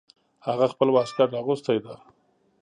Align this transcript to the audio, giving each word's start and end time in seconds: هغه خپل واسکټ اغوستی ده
هغه 0.47 0.65
خپل 0.73 0.87
واسکټ 0.91 1.31
اغوستی 1.41 1.77
ده 1.85 1.95